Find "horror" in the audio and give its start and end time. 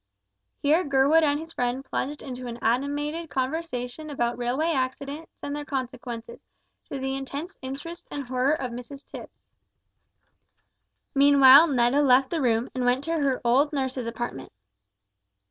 8.25-8.53